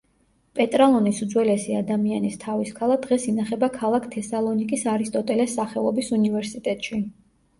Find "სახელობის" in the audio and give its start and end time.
5.61-6.11